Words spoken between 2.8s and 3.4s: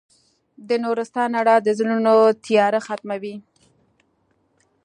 ختموي.